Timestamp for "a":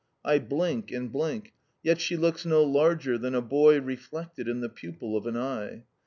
3.35-3.41